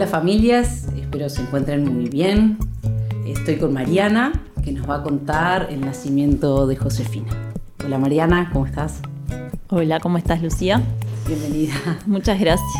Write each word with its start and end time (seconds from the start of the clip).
Hola 0.00 0.08
familias, 0.08 0.86
espero 0.96 1.28
se 1.28 1.42
encuentren 1.42 1.84
muy 1.84 2.08
bien. 2.08 2.56
Estoy 3.26 3.56
con 3.56 3.74
Mariana, 3.74 4.32
que 4.64 4.72
nos 4.72 4.88
va 4.88 4.94
a 4.94 5.02
contar 5.02 5.68
el 5.70 5.82
nacimiento 5.82 6.66
de 6.66 6.74
Josefina. 6.74 7.28
Hola 7.84 7.98
Mariana, 7.98 8.48
¿cómo 8.50 8.64
estás? 8.64 9.02
Hola, 9.68 10.00
¿cómo 10.00 10.16
estás 10.16 10.40
Lucía? 10.40 10.80
Bienvenida. 11.26 11.74
Muchas 12.06 12.40
gracias. 12.40 12.72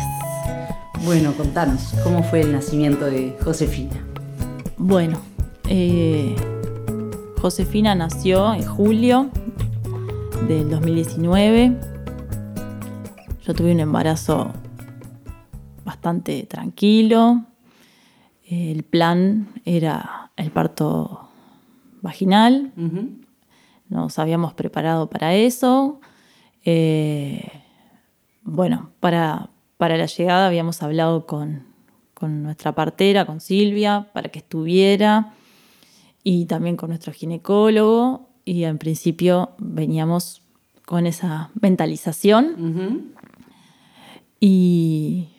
Bueno, 1.05 1.33
contanos, 1.33 1.93
¿cómo 2.03 2.23
fue 2.23 2.41
el 2.41 2.53
nacimiento 2.53 3.05
de 3.05 3.37
Josefina? 3.43 4.03
Bueno, 4.77 5.21
eh, 5.69 6.35
Josefina 7.39 7.93
nació 7.93 8.51
en 8.51 8.65
julio 8.65 9.29
del 10.47 10.71
2019. 10.71 11.77
Yo 13.45 13.53
tuve 13.53 13.73
un 13.73 13.79
embarazo 13.79 14.53
bastante 15.83 16.43
tranquilo. 16.43 17.45
El 18.47 18.83
plan 18.83 19.49
era 19.65 20.31
el 20.35 20.51
parto 20.51 21.29
vaginal. 22.01 22.71
Nos 23.89 24.19
habíamos 24.19 24.53
preparado 24.53 25.09
para 25.09 25.35
eso. 25.35 25.99
Eh, 26.65 27.49
bueno, 28.43 28.91
para, 28.99 29.49
para 29.77 29.97
la 29.97 30.05
llegada 30.05 30.47
habíamos 30.47 30.81
hablado 30.83 31.25
con, 31.25 31.63
con 32.13 32.43
nuestra 32.43 32.73
partera, 32.73 33.25
con 33.25 33.39
Silvia, 33.39 34.09
para 34.13 34.29
que 34.29 34.39
estuviera, 34.39 35.33
y 36.23 36.45
también 36.45 36.77
con 36.77 36.89
nuestro 36.89 37.13
ginecólogo, 37.13 38.29
y 38.45 38.63
en 38.63 38.77
principio 38.77 39.51
veníamos 39.57 40.41
con 40.85 41.05
esa 41.05 41.49
mentalización. 41.59 43.13
Y 44.39 45.29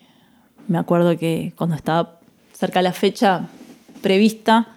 me 0.69 0.79
acuerdo 0.79 1.17
que 1.17 1.53
cuando 1.57 1.77
estaba 1.77 2.21
cerca 2.53 2.81
de 2.81 2.85
la 2.85 2.93
fecha 2.93 3.49
prevista, 4.01 4.77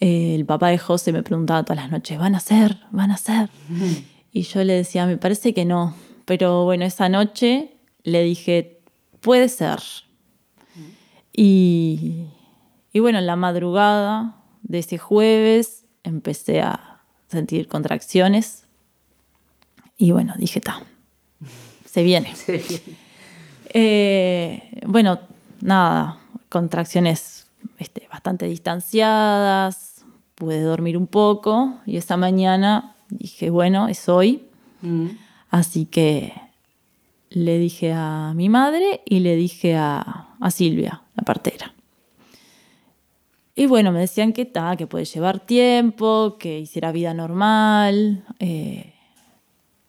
eh, 0.00 0.34
el 0.34 0.44
papá 0.44 0.68
de 0.68 0.78
José 0.78 1.12
me 1.12 1.22
preguntaba 1.22 1.62
todas 1.64 1.82
las 1.82 1.90
noches, 1.90 2.18
¿van 2.18 2.34
a 2.34 2.40
ser? 2.40 2.78
¿Van 2.90 3.10
a 3.10 3.16
ser? 3.16 3.50
Y 4.32 4.42
yo 4.42 4.62
le 4.64 4.74
decía, 4.74 5.06
me 5.06 5.16
parece 5.16 5.54
que 5.54 5.64
no. 5.64 5.94
Pero 6.24 6.64
bueno, 6.64 6.84
esa 6.84 7.08
noche 7.08 7.74
le 8.02 8.22
dije, 8.22 8.80
puede 9.20 9.48
ser. 9.48 9.80
Y, 11.32 12.26
y 12.92 13.00
bueno, 13.00 13.18
en 13.18 13.26
la 13.26 13.36
madrugada 13.36 14.36
de 14.62 14.80
ese 14.80 14.98
jueves 14.98 15.84
empecé 16.02 16.60
a 16.60 17.00
sentir 17.28 17.68
contracciones. 17.68 18.64
Y 19.96 20.12
bueno, 20.12 20.34
dije, 20.36 20.60
ta, 20.60 20.82
se 21.84 22.02
viene. 22.02 22.32
Eh, 23.72 24.82
bueno, 24.86 25.18
nada, 25.60 26.18
contracciones 26.48 27.46
este, 27.78 28.08
bastante 28.10 28.46
distanciadas, 28.46 30.04
pude 30.34 30.60
dormir 30.60 30.96
un 30.96 31.06
poco 31.06 31.74
y 31.86 31.96
esa 31.96 32.16
mañana 32.16 32.96
dije, 33.08 33.50
bueno, 33.50 33.88
es 33.88 34.08
hoy. 34.08 34.44
Mm. 34.82 35.08
Así 35.50 35.86
que 35.86 36.32
le 37.30 37.58
dije 37.58 37.92
a 37.92 38.32
mi 38.34 38.48
madre 38.48 39.02
y 39.04 39.20
le 39.20 39.36
dije 39.36 39.76
a, 39.76 40.24
Silvia, 40.50 41.02
la 41.14 41.24
partera. 41.24 41.74
Y 43.54 43.66
bueno, 43.66 43.90
me 43.90 43.98
decían 43.98 44.32
que 44.32 44.44
ta, 44.44 44.76
que 44.76 44.86
puede 44.86 45.04
llevar 45.04 45.40
tiempo, 45.40 46.36
que 46.38 46.60
hiciera 46.60 46.92
vida 46.92 47.12
normal. 47.12 48.24
Eh, 48.38 48.94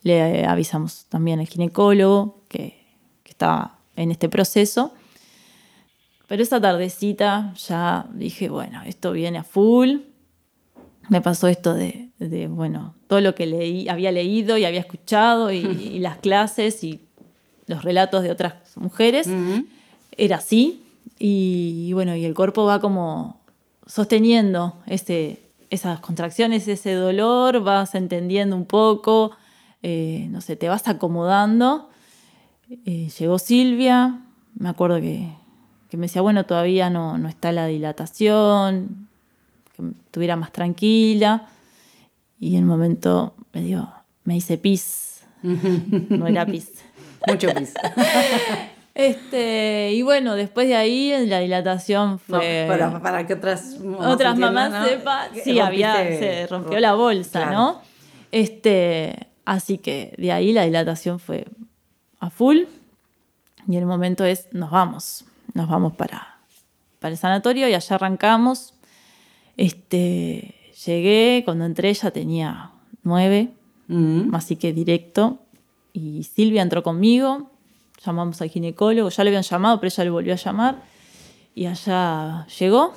le 0.01 0.45
avisamos 0.45 1.05
también 1.05 1.39
al 1.39 1.47
ginecólogo 1.47 2.41
que, 2.47 2.78
que 3.29 3.33
estaba 3.33 3.77
en 3.95 4.09
este 4.09 4.27
proceso. 4.27 4.91
Pero 6.27 6.41
esa 6.41 6.59
tardecita 6.59 7.53
ya 7.67 8.07
dije, 8.11 8.49
bueno, 8.49 8.81
esto 8.85 9.11
viene 9.11 9.37
a 9.37 9.43
full. 9.43 9.97
Me 11.09 11.21
pasó 11.21 11.47
esto 11.47 11.75
de, 11.75 12.09
bueno, 12.49 12.95
todo 13.07 13.21
lo 13.21 13.35
que 13.35 13.45
leí, 13.45 13.87
había 13.87 14.11
leído 14.11 14.57
y 14.57 14.65
había 14.65 14.79
escuchado 14.79 15.51
y 15.51 15.61
las 15.99 16.17
clases 16.17 16.83
y 16.83 17.01
los 17.67 17.83
relatos 17.83 18.23
de 18.23 18.31
otras 18.31 18.55
mujeres, 18.77 19.29
era 20.17 20.37
así. 20.37 20.83
Y, 21.19 21.91
bueno, 21.93 22.15
y 22.15 22.25
el 22.25 22.33
cuerpo 22.33 22.65
va 22.65 22.79
como 22.79 23.41
sosteniendo 23.85 24.75
ese, 24.87 25.39
esas 25.69 25.99
contracciones, 25.99 26.67
ese 26.67 26.93
dolor, 26.93 27.61
vas 27.61 27.93
entendiendo 27.93 28.55
un 28.55 28.65
poco, 28.65 29.31
eh, 29.83 30.27
no 30.31 30.41
sé, 30.41 30.55
te 30.55 30.67
vas 30.67 30.87
acomodando. 30.87 31.89
Eh, 32.69 33.09
llegó 33.17 33.39
Silvia, 33.39 34.21
me 34.53 34.69
acuerdo 34.69 35.01
que, 35.01 35.27
me 35.93 36.01
decía, 36.01 36.21
bueno, 36.21 36.45
todavía 36.45 36.91
no, 36.91 37.17
no 37.17 37.27
está 37.27 37.51
la 37.51 37.65
dilatación, 37.65 39.07
que 39.75 39.83
estuviera 40.05 40.35
más 40.35 40.51
tranquila. 40.51 41.47
Y 42.39 42.55
en 42.55 42.63
un 42.63 42.69
momento 42.69 43.33
me 43.53 43.61
dio, 43.63 43.91
me 44.23 44.37
hice 44.37 44.57
pis, 44.57 45.23
no 45.41 46.27
era 46.27 46.45
pis. 46.45 46.71
Mucho 47.27 47.49
pis. 47.53 47.73
Este, 48.95 49.93
y 49.93 50.01
bueno, 50.01 50.35
después 50.35 50.67
de 50.67 50.75
ahí 50.75 51.13
la 51.25 51.39
dilatación 51.39 52.19
fue. 52.19 52.65
para, 52.67 53.25
que 53.25 53.35
otras, 53.35 53.77
otras 53.97 54.37
mamás 54.37 54.89
sepan. 54.89 55.29
Sí, 55.41 55.57
había, 55.57 55.95
se 55.95 56.47
rompió 56.47 56.81
la 56.81 56.95
bolsa, 56.95 57.49
¿no? 57.49 57.81
Este, 58.33 59.27
así 59.45 59.77
que 59.77 60.13
de 60.17 60.33
ahí 60.33 60.51
la 60.51 60.65
dilatación 60.65 61.19
fue 61.19 61.45
a 62.19 62.29
full. 62.29 62.63
Y 63.67 63.75
el 63.77 63.85
momento 63.85 64.25
es, 64.25 64.47
nos 64.51 64.71
vamos. 64.71 65.25
Nos 65.53 65.67
vamos 65.67 65.93
para, 65.93 66.39
para 66.99 67.11
el 67.11 67.17
sanatorio 67.17 67.67
y 67.67 67.73
allá 67.73 67.95
arrancamos. 67.95 68.73
Este, 69.57 70.55
llegué, 70.85 71.41
cuando 71.43 71.65
entré 71.65 71.93
ya 71.93 72.11
tenía 72.11 72.71
nueve, 73.03 73.51
mm. 73.87 74.33
así 74.33 74.55
que 74.55 74.73
directo 74.73 75.39
y 75.93 76.23
Silvia 76.23 76.61
entró 76.61 76.83
conmigo, 76.83 77.51
llamamos 78.03 78.41
al 78.41 78.49
ginecólogo, 78.49 79.09
ya 79.09 79.23
le 79.23 79.31
habían 79.31 79.43
llamado, 79.43 79.79
pero 79.79 79.89
ella 79.89 80.03
le 80.03 80.09
volvió 80.09 80.33
a 80.33 80.37
llamar 80.37 80.83
y 81.55 81.65
allá 81.65 82.47
llegó. 82.57 82.93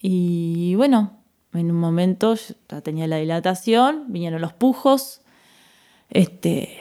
Y 0.00 0.74
bueno, 0.76 1.18
en 1.52 1.70
un 1.70 1.78
momento 1.78 2.34
ya 2.68 2.80
tenía 2.80 3.06
la 3.06 3.16
dilatación, 3.16 4.04
vinieron 4.08 4.40
los 4.40 4.52
pujos. 4.52 5.20
Este, 6.10 6.78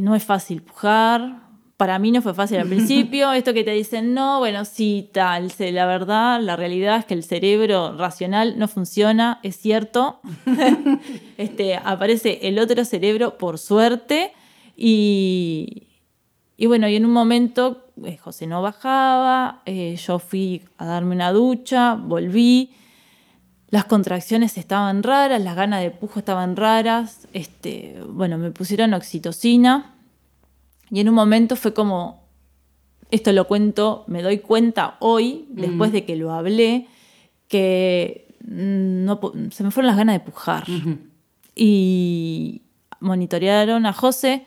no 0.00 0.14
es 0.14 0.24
fácil 0.24 0.62
pujar, 0.62 1.46
para 1.76 1.98
mí 1.98 2.10
no 2.10 2.22
fue 2.22 2.34
fácil 2.34 2.58
al 2.58 2.68
principio. 2.68 3.32
Esto 3.32 3.52
que 3.52 3.64
te 3.64 3.72
dicen, 3.72 4.14
no, 4.14 4.38
bueno, 4.38 4.64
sí, 4.64 5.10
tal. 5.12 5.52
La 5.58 5.86
verdad, 5.86 6.40
la 6.40 6.56
realidad 6.56 6.98
es 6.98 7.04
que 7.04 7.14
el 7.14 7.22
cerebro 7.22 7.96
racional 7.96 8.58
no 8.58 8.68
funciona, 8.68 9.40
es 9.42 9.56
cierto. 9.56 10.20
este, 11.36 11.76
aparece 11.76 12.40
el 12.42 12.58
otro 12.58 12.84
cerebro, 12.84 13.38
por 13.38 13.58
suerte. 13.58 14.32
Y, 14.76 15.88
y 16.56 16.66
bueno, 16.66 16.88
y 16.88 16.96
en 16.96 17.04
un 17.04 17.12
momento 17.12 17.86
eh, 18.04 18.18
José 18.18 18.46
no 18.46 18.60
bajaba, 18.60 19.62
eh, 19.64 19.96
yo 19.96 20.18
fui 20.18 20.62
a 20.78 20.86
darme 20.86 21.14
una 21.14 21.32
ducha, 21.32 21.94
volví. 21.94 22.70
Las 23.68 23.84
contracciones 23.86 24.58
estaban 24.58 25.02
raras, 25.02 25.42
las 25.42 25.56
ganas 25.56 25.82
de 25.82 25.90
pujo 25.90 26.20
estaban 26.20 26.56
raras. 26.56 27.26
Este, 27.32 28.00
bueno, 28.08 28.38
me 28.38 28.50
pusieron 28.50 28.94
oxitocina 28.94 29.94
y 30.90 31.00
en 31.00 31.08
un 31.08 31.14
momento 31.14 31.56
fue 31.56 31.74
como, 31.74 32.28
esto 33.10 33.32
lo 33.32 33.46
cuento, 33.46 34.04
me 34.06 34.22
doy 34.22 34.38
cuenta 34.38 34.96
hoy, 35.00 35.46
después 35.48 35.92
de 35.92 36.04
que 36.04 36.16
lo 36.16 36.32
hablé, 36.32 36.86
que 37.48 38.36
no, 38.44 39.20
se 39.50 39.64
me 39.64 39.70
fueron 39.70 39.88
las 39.88 39.96
ganas 39.96 40.14
de 40.14 40.20
pujar. 40.20 40.64
Y 41.54 42.62
monitorearon 43.00 43.86
a 43.86 43.92
José 43.92 44.44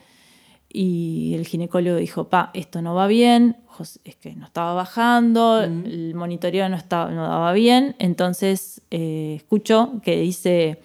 y 0.71 1.33
el 1.35 1.45
ginecólogo 1.47 1.97
dijo, 1.97 2.29
pa, 2.29 2.51
esto 2.53 2.81
no 2.81 2.93
va 2.93 3.07
bien, 3.07 3.57
es 4.03 4.15
que 4.17 4.35
no 4.35 4.45
estaba 4.45 4.73
bajando, 4.73 5.61
el 5.61 6.13
monitoreo 6.13 6.69
no, 6.69 6.75
estaba, 6.75 7.11
no 7.11 7.23
daba 7.23 7.53
bien, 7.53 7.95
entonces 7.97 8.81
eh, 8.91 9.33
escucho 9.37 9.99
que 10.03 10.19
dice, 10.19 10.79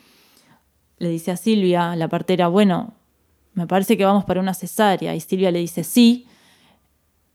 le 0.98 1.08
dice 1.08 1.32
a 1.32 1.36
Silvia, 1.36 1.96
la 1.96 2.08
partera, 2.08 2.48
bueno, 2.48 2.94
me 3.54 3.66
parece 3.66 3.96
que 3.96 4.04
vamos 4.04 4.24
para 4.24 4.40
una 4.40 4.54
cesárea. 4.54 5.14
Y 5.14 5.20
Silvia 5.20 5.50
le 5.50 5.60
dice, 5.60 5.84
sí. 5.84 6.26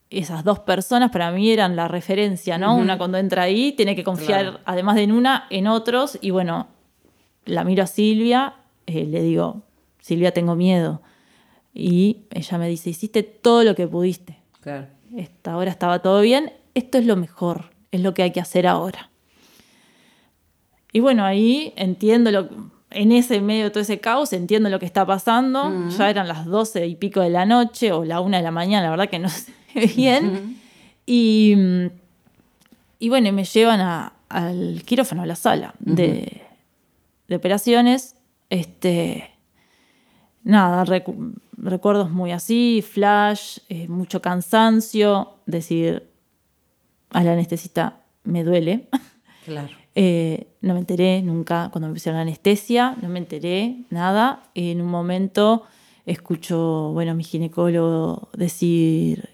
Esas 0.09 0.43
dos 0.43 0.59
personas 0.59 1.11
para 1.11 1.31
mí 1.31 1.51
eran 1.51 1.75
la 1.75 1.87
referencia, 1.87 2.57
¿no? 2.57 2.75
Una 2.75 2.97
cuando 2.97 3.19
entra 3.19 3.43
ahí 3.43 3.73
tiene 3.73 3.95
que 3.95 4.03
confiar, 4.03 4.59
además 4.65 4.95
de 4.95 5.03
en 5.03 5.11
una, 5.11 5.45
en 5.51 5.67
otros. 5.67 6.17
Y 6.19 6.31
bueno, 6.31 6.67
la 7.45 7.63
miro 7.63 7.83
a 7.83 7.87
Silvia, 7.87 8.55
eh, 8.87 9.05
le 9.05 9.21
digo, 9.21 9.61
Silvia, 9.99 10.33
tengo 10.33 10.55
miedo. 10.55 11.01
Y 11.73 12.23
ella 12.31 12.57
me 12.57 12.67
dice, 12.67 12.89
hiciste 12.89 13.23
todo 13.23 13.63
lo 13.63 13.75
que 13.75 13.87
pudiste. 13.87 14.37
Claro. 14.61 14.87
Esta 15.15 15.57
hora 15.57 15.71
estaba 15.71 15.99
todo 15.99 16.21
bien, 16.21 16.51
esto 16.75 16.97
es 16.97 17.05
lo 17.05 17.15
mejor, 17.15 17.71
es 17.91 18.01
lo 18.01 18.13
que 18.13 18.23
hay 18.23 18.31
que 18.31 18.41
hacer 18.41 18.67
ahora. 18.67 19.09
Y 20.91 20.99
bueno, 20.99 21.23
ahí 21.23 21.73
entiendo 21.75 22.31
lo, 22.31 22.49
en 22.91 23.11
ese 23.11 23.41
medio 23.41 23.65
de 23.65 23.69
todo 23.69 23.81
ese 23.81 23.99
caos 23.99 24.33
entiendo 24.33 24.69
lo 24.69 24.79
que 24.79 24.85
está 24.85 25.05
pasando. 25.05 25.89
Ya 25.89 26.09
eran 26.09 26.27
las 26.27 26.45
doce 26.45 26.87
y 26.87 26.95
pico 26.95 27.21
de 27.21 27.29
la 27.29 27.45
noche 27.45 27.91
o 27.91 28.03
la 28.03 28.19
una 28.19 28.37
de 28.37 28.43
la 28.43 28.51
mañana, 28.51 28.85
la 28.85 28.91
verdad 28.91 29.09
que 29.09 29.19
no 29.19 29.29
sé 29.29 29.53
bien. 29.95 30.57
Y, 31.05 31.55
y 32.99 33.09
bueno, 33.09 33.31
me 33.31 33.43
llevan 33.43 34.11
al 34.29 34.83
quirófano, 34.85 35.23
a 35.23 35.25
la 35.25 35.35
sala 35.35 35.73
de, 35.79 36.41
operaciones. 37.31 38.15
Este, 38.49 39.29
nada, 40.43 40.85
recuerdos 41.57 42.11
muy 42.11 42.31
así, 42.31 42.83
flash, 42.87 43.59
eh, 43.69 43.87
mucho 43.87 44.21
cansancio, 44.21 45.35
decir 45.45 46.09
a 47.11 47.23
la 47.23 47.33
anestesista 47.33 48.01
me 48.23 48.43
duele. 48.43 48.87
Claro. 49.45 49.69
Eh, 49.95 50.47
no 50.61 50.75
me 50.75 50.81
enteré 50.81 51.23
nunca 51.23 51.69
cuando 51.71 51.87
me 51.87 51.93
pusieron 51.95 52.17
la 52.17 52.21
anestesia, 52.21 52.95
no 53.01 53.09
me 53.09 53.17
enteré 53.17 53.77
nada. 53.89 54.43
En 54.53 54.79
un 54.79 54.87
momento 54.87 55.63
escucho, 56.05 56.91
bueno, 56.93 57.15
mi 57.15 57.23
ginecólogo 57.23 58.29
decir, 58.33 59.29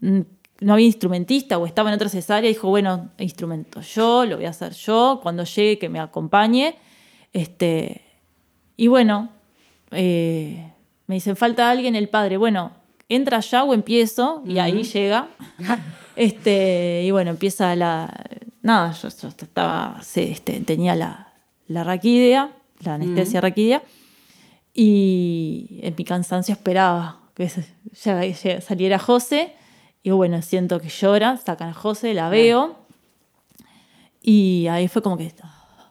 mm, 0.00 0.20
no 0.60 0.72
había 0.72 0.86
instrumentista 0.86 1.56
o 1.58 1.66
estaba 1.66 1.90
en 1.90 1.94
otra 1.94 2.08
cesárea, 2.08 2.48
dijo, 2.48 2.68
bueno, 2.68 3.10
instrumento 3.18 3.80
yo, 3.80 4.24
lo 4.24 4.36
voy 4.36 4.46
a 4.46 4.50
hacer 4.50 4.72
yo, 4.72 5.20
cuando 5.22 5.44
llegue 5.44 5.78
que 5.78 5.88
me 5.88 6.00
acompañe. 6.00 6.76
Este, 7.32 8.02
y 8.76 8.88
bueno, 8.88 9.30
eh, 9.90 10.72
me 11.06 11.14
dicen, 11.16 11.36
falta 11.36 11.70
alguien, 11.70 11.94
el 11.96 12.08
padre, 12.08 12.36
bueno, 12.36 12.72
entra 13.08 13.40
ya 13.40 13.64
o 13.64 13.74
empiezo, 13.74 14.42
y 14.46 14.58
ahí 14.58 14.82
llega. 14.82 15.28
este, 16.16 17.02
y 17.04 17.10
bueno, 17.10 17.30
empieza 17.30 17.74
la, 17.76 18.12
nada, 18.62 18.92
yo, 18.92 19.08
estaba, 19.08 20.00
este, 20.14 20.60
tenía 20.60 20.94
la, 20.94 21.32
la 21.66 21.84
raquídea, 21.84 22.52
la 22.80 22.94
anestesia 22.94 23.40
raquídea, 23.40 23.82
y 24.74 25.80
en 25.82 25.94
mi 25.96 26.04
cansancio 26.04 26.52
esperaba 26.52 27.20
que 27.34 27.50
saliera 28.60 28.98
José, 28.98 29.54
y 30.02 30.10
bueno, 30.10 30.42
siento 30.42 30.80
que 30.80 30.88
llora, 30.88 31.36
sacan 31.36 31.70
a 31.70 31.74
José, 31.74 32.14
la 32.14 32.28
veo, 32.28 32.76
y 34.22 34.66
ahí 34.68 34.88
fue 34.88 35.02
como 35.02 35.16
que, 35.16 35.32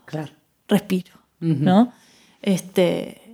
claro. 0.05 0.31
respiro, 0.67 1.13
¿no? 1.39 1.91
Este, 2.41 3.26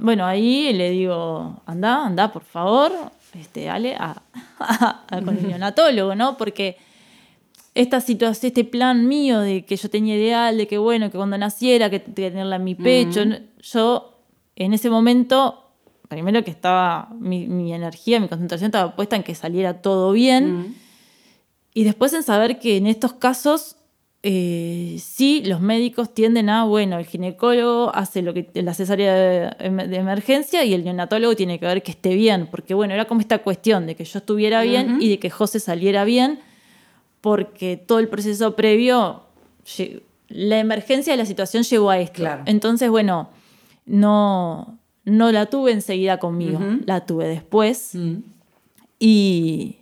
bueno, 0.00 0.26
ahí 0.26 0.72
le 0.72 0.90
digo, 0.90 1.62
anda, 1.66 2.06
anda, 2.06 2.32
por 2.32 2.42
favor, 2.42 2.92
este, 3.38 3.68
Ale, 3.68 3.94
a, 3.96 4.22
con 5.24 5.36
el 5.36 5.46
neonatólogo, 5.46 6.14
¿no? 6.14 6.36
Porque 6.36 6.76
esta 7.74 8.00
situación, 8.00 8.48
este 8.48 8.64
plan 8.64 9.06
mío 9.06 9.40
de 9.40 9.64
que 9.64 9.76
yo 9.76 9.88
tenía 9.90 10.16
ideal, 10.16 10.56
de 10.56 10.66
que 10.66 10.78
bueno, 10.78 11.10
que 11.10 11.16
cuando 11.16 11.38
naciera, 11.38 11.90
que 11.90 12.00
tenerla 12.00 12.56
en 12.56 12.64
mi 12.64 12.74
pecho, 12.74 13.22
yo 13.60 14.24
en 14.56 14.72
ese 14.72 14.90
momento, 14.90 15.70
primero 16.08 16.42
que 16.42 16.50
estaba, 16.50 17.10
mi, 17.18 17.72
energía, 17.72 18.20
mi 18.20 18.28
concentración 18.28 18.68
estaba 18.68 18.96
puesta 18.96 19.16
en 19.16 19.22
que 19.22 19.34
saliera 19.34 19.82
todo 19.82 20.12
bien, 20.12 20.76
y 21.72 21.84
después 21.84 22.12
en 22.14 22.22
saber 22.22 22.58
que 22.58 22.76
en 22.76 22.86
estos 22.86 23.12
casos 23.12 23.76
eh, 24.22 24.98
sí, 25.02 25.42
los 25.46 25.62
médicos 25.62 26.12
tienden 26.12 26.50
a, 26.50 26.64
bueno, 26.64 26.98
el 26.98 27.06
ginecólogo 27.06 27.90
hace 27.94 28.20
lo 28.20 28.34
que 28.34 28.50
la 28.54 28.74
cesárea 28.74 29.14
de, 29.14 29.96
emergencia 29.96 30.62
y 30.64 30.74
el 30.74 30.84
neonatólogo 30.84 31.34
tiene 31.36 31.58
que 31.58 31.64
ver 31.64 31.82
que 31.82 31.92
esté 31.92 32.14
bien, 32.14 32.46
porque 32.50 32.74
bueno, 32.74 32.92
era 32.92 33.06
como 33.06 33.22
esta 33.22 33.38
cuestión 33.38 33.86
de 33.86 33.94
que 33.96 34.04
yo 34.04 34.18
estuviera 34.18 34.60
bien 34.60 34.98
y 35.00 35.08
de 35.08 35.18
que 35.18 35.30
José 35.30 35.58
saliera 35.58 36.04
bien, 36.04 36.38
porque 37.22 37.78
todo 37.78 37.98
el 37.98 38.08
proceso 38.08 38.56
previo, 38.56 39.22
la 40.28 40.58
emergencia 40.58 41.14
de 41.14 41.16
la 41.16 41.26
situación 41.26 41.62
llegó 41.62 41.88
a 41.88 41.98
esto. 41.98 42.22
Entonces, 42.44 42.90
bueno, 42.90 43.30
no, 43.86 44.78
no 45.04 45.32
la 45.32 45.46
tuve 45.46 45.72
enseguida 45.72 46.18
conmigo, 46.18 46.60
la 46.84 47.06
tuve 47.06 47.26
después. 47.26 47.94
Mm. 47.94 48.16
Y, 48.98 49.76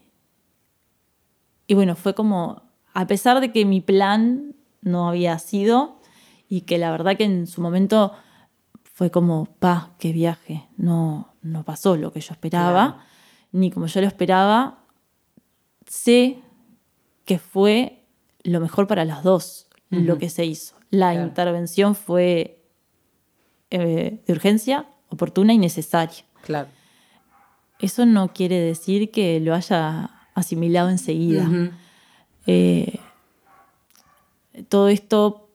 y 1.66 1.74
bueno, 1.74 1.96
fue 1.96 2.14
como 2.14 2.67
a 2.98 3.06
pesar 3.06 3.40
de 3.40 3.52
que 3.52 3.64
mi 3.64 3.80
plan 3.80 4.56
no 4.82 5.08
había 5.08 5.38
sido 5.38 6.00
y 6.48 6.62
que 6.62 6.78
la 6.78 6.90
verdad 6.90 7.16
que 7.16 7.22
en 7.22 7.46
su 7.46 7.60
momento 7.60 8.12
fue 8.82 9.12
como, 9.12 9.46
pa, 9.60 9.92
qué 10.00 10.12
viaje, 10.12 10.66
no, 10.76 11.32
no 11.40 11.62
pasó 11.62 11.96
lo 11.96 12.12
que 12.12 12.20
yo 12.20 12.32
esperaba, 12.32 13.06
ni 13.52 13.70
como 13.70 13.86
yo 13.86 14.00
lo 14.00 14.08
esperaba, 14.08 14.80
sé 15.86 16.40
que 17.24 17.38
fue 17.38 18.02
lo 18.42 18.58
mejor 18.58 18.88
para 18.88 19.04
las 19.04 19.22
dos, 19.22 19.68
lo 19.90 20.18
que 20.18 20.28
se 20.28 20.44
hizo. 20.44 20.74
La 20.90 21.14
intervención 21.14 21.94
fue 21.94 22.64
eh, 23.70 24.20
de 24.26 24.32
urgencia, 24.32 24.88
oportuna 25.08 25.52
y 25.52 25.58
necesaria. 25.58 26.24
Claro. 26.42 26.66
Eso 27.78 28.06
no 28.06 28.32
quiere 28.32 28.58
decir 28.58 29.12
que 29.12 29.38
lo 29.38 29.54
haya 29.54 30.10
asimilado 30.34 30.88
enseguida. 30.88 31.48
Eh, 32.50 32.98
todo 34.70 34.88
esto 34.88 35.50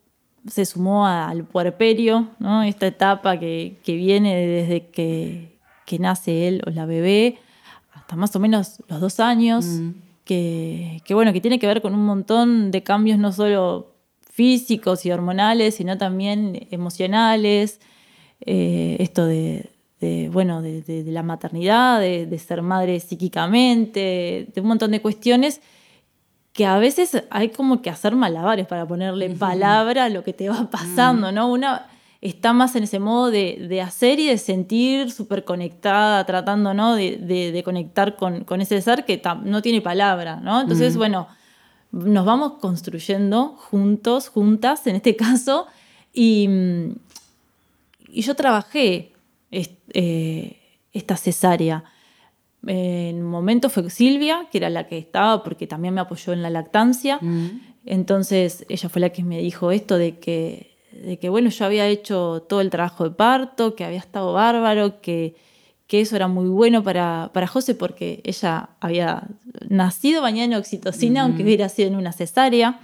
se 0.47 0.63
sumó 0.63 1.07
al 1.07 1.43
puerperio, 1.43 2.29
¿no? 2.37 2.61
esta 2.61 2.85
etapa 2.85 3.39
que, 3.39 3.79
viene 3.83 4.35
desde 4.35 4.87
que, 4.87 5.49
nace 5.99 6.47
él 6.47 6.61
o 6.65 6.71
la 6.71 6.87
bebé 6.87 7.37
hasta 7.93 8.15
más 8.15 8.35
o 8.35 8.39
menos 8.39 8.81
los 8.87 8.99
dos 8.99 9.19
años, 9.19 9.65
mm. 9.65 9.89
que, 10.25 11.01
bueno, 11.09 11.33
que 11.33 11.41
tiene 11.41 11.59
que 11.59 11.67
ver 11.67 11.81
con 11.81 11.95
un 11.95 12.05
montón 12.05 12.69
de 12.69 12.83
cambios 12.83 13.17
no 13.17 13.31
solo 13.31 13.93
físicos 14.31 15.05
y 15.05 15.11
hormonales, 15.11 15.75
sino 15.75 15.97
también 15.97 16.67
emocionales, 16.69 17.79
eh, 18.41 18.97
esto 18.99 19.25
de, 19.25 19.69
bueno, 20.31 20.61
de, 20.61 21.03
la 21.07 21.23
maternidad, 21.23 21.99
de, 22.01 22.39
ser 22.39 22.61
madre 22.61 22.99
psíquicamente, 22.99 24.47
de 24.53 24.61
un 24.61 24.67
montón 24.67 24.91
de 24.91 25.01
cuestiones 25.01 25.59
que 26.53 26.65
a 26.67 26.77
veces 26.77 27.23
hay 27.31 27.49
como 27.49 27.81
que 27.81 27.89
hacer 27.89 28.15
malabares 28.15 28.67
para 28.67 28.87
ponerle 28.87 29.29
palabra 29.31 30.05
a 30.05 30.09
lo 30.09 30.23
que 30.23 30.33
te 30.33 30.49
va 30.49 30.69
pasando, 30.69 31.31
¿no? 31.31 31.51
Una 31.51 31.87
está 32.21 32.53
más 32.53 32.75
en 32.77 32.83
ese 32.83 32.99
modo 32.99 33.31
de, 33.31 33.81
hacer 33.81 34.19
y 34.19 34.27
de 34.27 34.37
sentir 34.37 35.11
súper 35.11 35.43
conectada, 35.43 36.25
tratando, 36.25 36.73
¿no? 36.73 36.95
De, 36.95 37.61
conectar 37.65 38.15
con, 38.15 38.61
ese 38.61 38.81
ser 38.81 39.03
que 39.03 39.21
no 39.43 39.61
tiene 39.61 39.81
palabra, 39.81 40.37
¿no? 40.37 40.61
Entonces, 40.61 40.95
bueno, 40.95 41.27
nos 41.91 42.25
vamos 42.25 42.53
construyendo 42.61 43.55
juntos, 43.57 44.29
juntas, 44.29 44.87
en 44.87 44.95
este 44.95 45.15
caso, 45.17 45.67
y, 46.13 46.47
y 48.07 48.21
yo 48.21 48.35
trabajé 48.35 49.11
eh, 49.51 50.59
esta 50.93 51.17
cesárea 51.17 51.83
en 52.67 53.23
un 53.23 53.29
momento 53.29 53.69
fue 53.69 53.89
Silvia, 53.89 54.47
que 54.51 54.57
era 54.57 54.69
la 54.69 54.87
que 54.87 54.97
estaba 54.97 55.43
porque 55.43 55.67
también 55.67 55.93
me 55.93 56.01
apoyó 56.01 56.33
en 56.33 56.41
la 56.41 56.49
lactancia. 56.49 57.19
Mm. 57.21 57.61
Entonces 57.85 58.65
ella 58.69 58.89
fue 58.89 59.01
la 59.01 59.09
que 59.09 59.23
me 59.23 59.39
dijo 59.39 59.71
esto 59.71 59.97
de 59.97 60.19
que, 60.19 60.77
de 60.91 61.19
que, 61.19 61.29
bueno, 61.29 61.49
yo 61.49 61.65
había 61.65 61.87
hecho 61.87 62.45
todo 62.47 62.61
el 62.61 62.69
trabajo 62.69 63.03
de 63.03 63.11
parto, 63.11 63.75
que 63.75 63.83
había 63.83 63.99
estado 63.99 64.33
bárbaro, 64.33 65.01
que, 65.01 65.35
que 65.87 66.01
eso 66.01 66.15
era 66.15 66.27
muy 66.27 66.47
bueno 66.47 66.83
para, 66.83 67.31
para 67.33 67.47
José 67.47 67.75
porque 67.75 68.21
ella 68.23 68.69
había 68.79 69.27
nacido 69.67 70.21
bañada 70.21 70.45
en 70.45 70.53
oxitocina, 70.53 71.23
aunque 71.23 71.43
hubiera 71.43 71.67
sido 71.67 71.89
en 71.89 71.95
una 71.95 72.13
cesárea. 72.13 72.79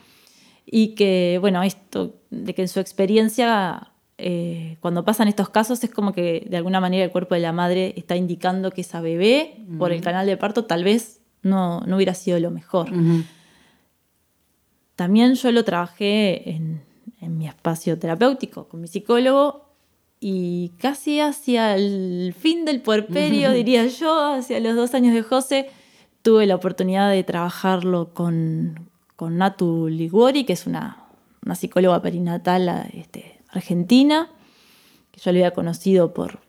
Y 0.65 0.89
que, 0.89 1.37
bueno, 1.39 1.63
esto, 1.63 2.15
de 2.29 2.53
que 2.53 2.61
en 2.63 2.67
su 2.67 2.79
experiencia 2.79 3.91
eh, 4.19 4.77
cuando 4.81 5.05
pasan 5.05 5.27
estos 5.27 5.49
casos 5.49 5.83
es 5.83 5.89
como 5.89 6.13
que 6.13 6.45
de 6.49 6.57
alguna 6.57 6.79
manera 6.79 7.05
el 7.05 7.11
cuerpo 7.11 7.35
de 7.35 7.41
la 7.41 7.53
madre 7.53 7.93
está 7.95 8.15
indicando 8.15 8.71
que 8.71 8.81
esa 8.81 9.01
bebé 9.01 9.57
por 9.77 9.91
el 9.91 10.01
canal 10.01 10.25
de 10.25 10.37
parto 10.37 10.65
tal 10.65 10.83
vez 10.83 11.21
no, 11.41 11.81
no 11.81 11.95
hubiera 11.95 12.13
sido 12.13 12.39
lo 12.39 12.51
mejor. 12.51 12.89
También 14.95 15.35
yo 15.35 15.51
lo 15.51 15.63
trabajé 15.63 16.49
en, 16.49 16.83
en, 17.21 17.37
mi 17.37 17.47
espacio 17.47 17.97
terapéutico 17.97 18.67
con 18.67 18.81
mi 18.81 18.87
psicólogo 18.87 19.69
y 20.19 20.73
casi 20.77 21.21
hacia 21.21 21.75
el 21.75 22.35
fin 22.37 22.65
del 22.65 22.81
puerperio, 22.81 23.51
diría 23.51 23.87
yo, 23.87 24.33
hacia 24.33 24.59
los 24.59 24.75
dos 24.75 24.93
años 24.93 25.13
de 25.13 25.23
José, 25.23 25.69
tuve 26.21 26.45
la 26.45 26.55
oportunidad 26.55 27.09
de 27.09 27.23
trabajarlo 27.23 28.13
con, 28.13 28.89
con 29.15 29.37
Natu 29.37 29.87
Liguori, 29.87 30.43
que 30.43 30.53
es 30.53 30.67
una, 30.67 31.05
una 31.45 31.55
psicóloga 31.55 32.01
perinatal 32.01 32.89
este, 32.93 33.38
argentina, 33.51 34.29
que 35.11 35.19
yo 35.19 35.31
le 35.31 35.39
había 35.39 35.51
conocido 35.51 36.13
por, 36.13 36.39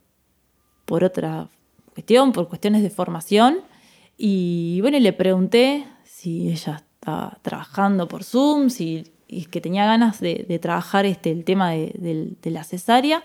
por 0.84 1.04
otra 1.04 1.48
cuestión, 1.92 2.32
por 2.32 2.48
cuestiones 2.48 2.82
de 2.82 2.90
formación. 2.90 3.58
Y 4.16 4.80
bueno, 4.82 4.98
le 4.98 5.12
pregunté 5.12 5.86
si 6.04 6.48
ella 6.48 6.82
estaba 6.94 7.38
trabajando 7.42 8.08
por 8.08 8.24
Zoom, 8.24 8.70
si 8.70 9.04
y 9.32 9.44
que 9.44 9.60
tenía 9.60 9.86
ganas 9.86 10.20
de, 10.20 10.58
trabajar 10.60 11.06
este, 11.06 11.30
el 11.30 11.44
tema 11.44 11.70
de, 11.70 12.36
la 12.42 12.64
cesárea. 12.64 13.22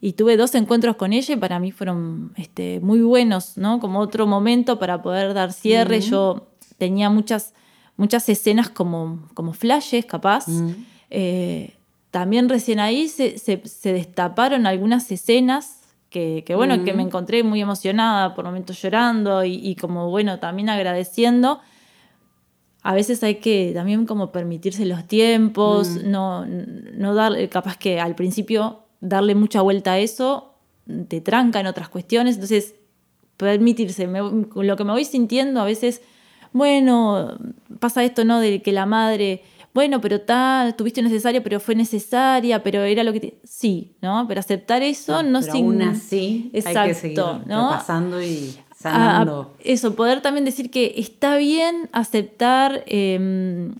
Y 0.00 0.12
tuve 0.12 0.36
dos 0.36 0.54
encuentros 0.54 0.96
con 0.96 1.12
ella 1.12 1.34
y 1.34 1.38
para 1.38 1.58
mí 1.58 1.70
fueron 1.70 2.32
este, 2.36 2.80
muy 2.80 3.00
buenos, 3.00 3.56
¿no? 3.56 3.80
Como 3.80 4.00
otro 4.00 4.26
momento 4.26 4.78
para 4.78 5.00
poder 5.00 5.32
dar 5.32 5.52
cierre. 5.52 6.00
Yo 6.00 6.48
tenía 6.76 7.08
muchas, 7.08 7.54
muchas 7.96 8.28
escenas 8.28 8.68
como, 8.68 9.28
como 9.34 9.52
flashes, 9.52 10.04
capaz. 10.04 10.46
Eh, 11.08 11.76
también 12.12 12.50
recién 12.50 12.78
ahí 12.78 13.08
se, 13.08 13.40
destaparon 13.84 14.66
algunas 14.66 15.10
escenas 15.10 15.80
que, 16.10 16.44
bueno, 16.54 16.84
que 16.84 16.92
me 16.92 17.02
encontré 17.02 17.42
muy 17.42 17.62
emocionada, 17.62 18.34
por 18.34 18.44
momentos 18.44 18.80
llorando 18.82 19.44
y, 19.44 19.74
como, 19.76 20.10
bueno, 20.10 20.38
también 20.38 20.68
agradeciendo, 20.68 21.60
a 22.82 22.92
veces 22.92 23.22
hay 23.22 23.36
que 23.36 23.72
también 23.74 24.04
como 24.04 24.30
permitirse 24.30 24.84
los 24.84 25.06
tiempos, 25.06 25.88
mm. 25.88 26.10
no, 26.10 26.44
no 26.44 27.14
dar, 27.14 27.48
capaz 27.48 27.78
que 27.78 27.98
al 27.98 28.14
principio 28.14 28.82
darle 29.00 29.34
mucha 29.34 29.62
vuelta 29.62 29.92
a 29.92 29.98
eso 29.98 30.54
te 31.08 31.22
tranca 31.22 31.60
en 31.60 31.66
otras 31.66 31.88
cuestiones, 31.88 32.34
entonces 32.34 32.74
permitirse, 33.38 34.06
lo 34.06 34.76
que 34.76 34.84
me 34.84 34.92
voy 34.92 35.06
sintiendo 35.06 35.62
a 35.62 35.64
veces, 35.64 36.02
bueno, 36.52 37.38
pasa 37.78 38.04
esto, 38.04 38.26
¿no? 38.26 38.38
De 38.38 38.60
que 38.60 38.72
la 38.72 38.84
madre, 38.84 39.42
bueno, 39.74 40.00
pero 40.00 40.16
está, 40.16 40.74
tuviste 40.76 41.00
necesario, 41.02 41.42
pero 41.42 41.58
fue 41.58 41.74
necesaria, 41.74 42.62
pero 42.62 42.82
era 42.82 43.02
lo 43.04 43.12
que... 43.12 43.38
Sí, 43.44 43.96
¿no? 44.02 44.26
Pero 44.28 44.40
aceptar 44.40 44.82
eso 44.82 45.22
no, 45.22 45.40
no 45.40 45.52
aún 45.52 45.82
así 45.82 46.50
Exacto, 46.52 46.80
hay 46.80 46.88
que 46.88 46.94
seguir 46.94 47.18
¿no? 47.46 47.70
pasando 47.70 48.22
y 48.22 48.54
sanando. 48.76 49.54
eso, 49.64 49.94
poder 49.94 50.20
también 50.20 50.44
decir 50.44 50.70
que 50.70 50.94
está 50.96 51.36
bien 51.36 51.88
aceptar... 51.92 52.84
Em, 52.86 53.74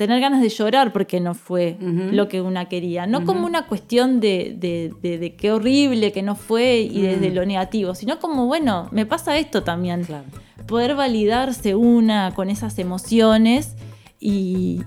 tener 0.00 0.18
ganas 0.18 0.40
de 0.40 0.48
llorar 0.48 0.94
porque 0.94 1.20
no 1.20 1.34
fue 1.34 1.76
lo 1.78 2.26
que 2.26 2.40
una 2.40 2.70
quería. 2.70 3.06
No 3.06 3.26
como 3.26 3.44
una 3.44 3.66
cuestión 3.66 4.18
de, 4.18 4.56
de, 4.58 5.36
qué 5.36 5.52
horrible 5.52 6.10
que 6.10 6.22
no 6.22 6.36
fue 6.36 6.78
y 6.80 7.02
desde 7.02 7.28
lo 7.28 7.44
negativo, 7.44 7.94
sino 7.94 8.18
como, 8.18 8.46
bueno, 8.46 8.88
me 8.92 9.04
pasa 9.04 9.36
esto 9.36 9.62
también. 9.62 10.06
Poder 10.66 10.94
validarse 10.94 11.74
una 11.74 12.32
con 12.34 12.48
esas 12.48 12.78
emociones 12.78 13.76
y, 14.18 14.80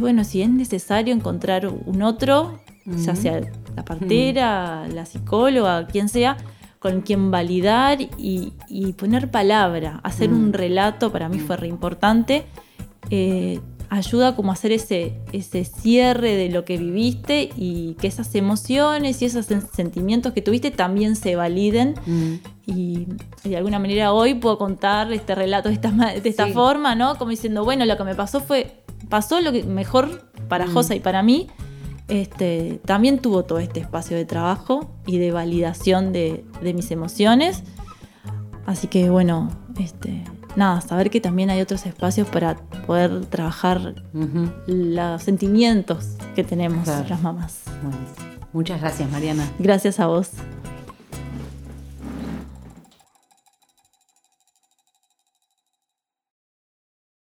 bueno, 0.00 0.24
si 0.24 0.42
es 0.42 0.48
necesario 0.48 1.14
encontrar 1.14 1.66
un 1.68 2.02
otro, 2.02 2.60
ya 2.84 3.16
sea 3.16 3.40
la 3.74 3.84
partera, 3.84 4.86
la 4.88 5.06
psicóloga, 5.06 5.86
quien 5.86 6.08
sea, 6.08 6.36
con 6.78 7.00
quien 7.02 7.30
validar 7.30 7.98
y, 8.00 8.52
poner 8.96 9.30
palabra, 9.30 10.00
hacer 10.04 10.32
un 10.32 10.52
relato, 10.52 11.10
para 11.10 11.28
mí 11.28 11.38
fue 11.38 11.56
re 11.56 11.68
importante. 11.68 12.46
Eh, 13.10 13.60
ayuda 13.88 14.34
como 14.34 14.50
a 14.50 14.54
hacer 14.54 14.72
ese, 14.72 15.20
ese 15.32 15.64
cierre 15.64 16.34
de 16.34 16.48
lo 16.48 16.64
que 16.64 16.76
viviste 16.76 17.50
y 17.56 17.94
que 17.94 18.08
esas 18.08 18.34
emociones 18.34 19.22
y 19.22 19.26
esos 19.26 19.46
sentimientos 19.46 20.32
que 20.32 20.42
tuviste 20.42 20.70
también 20.70 21.16
se 21.16 21.36
validen. 21.36 21.94
Y, 22.66 23.06
de 23.44 23.56
alguna 23.56 23.78
manera 23.78 24.12
hoy 24.12 24.34
puedo 24.34 24.58
contar 24.58 25.12
este 25.12 25.34
relato 25.34 25.68
de 25.68 25.74
esta, 25.74 25.90
de 25.90 26.28
esta 26.28 26.48
forma, 26.48 26.94
¿no? 26.94 27.16
Como 27.16 27.30
diciendo, 27.30 27.64
bueno, 27.64 27.84
lo 27.84 27.96
que 27.96 28.04
me 28.04 28.14
pasó 28.14 28.40
fue, 28.40 28.82
pasó 29.08 29.40
lo 29.40 29.52
que 29.52 29.64
mejor 29.64 30.30
para 30.48 30.66
mm. 30.66 30.74
Josa 30.74 30.94
y 30.94 31.00
para 31.00 31.22
mí. 31.22 31.48
Este, 32.08 32.80
también 32.84 33.18
tuvo 33.18 33.44
todo 33.44 33.58
este 33.58 33.80
espacio 33.80 34.16
de 34.16 34.24
trabajo 34.24 34.88
y 35.06 35.18
de 35.18 35.32
validación 35.32 36.12
de, 36.12 36.44
de 36.62 36.72
mis 36.72 36.90
emociones. 36.92 37.64
Así 38.64 38.86
que 38.86 39.10
bueno, 39.10 39.50
este, 39.78 40.22
nada, 40.56 40.80
saber 40.80 41.10
que 41.10 41.20
también 41.20 41.50
hay 41.50 41.60
otros 41.60 41.86
espacios 41.86 42.28
para 42.28 42.56
poder 42.86 43.26
trabajar 43.26 43.94
los 44.66 45.22
sentimientos 45.22 46.16
que 46.34 46.44
tenemos 46.44 46.86
las 46.86 47.22
mamás. 47.22 47.62
Muchas 48.52 48.80
gracias, 48.80 49.10
Mariana. 49.10 49.48
Gracias 49.58 50.00
a 50.00 50.06
vos. 50.06 50.30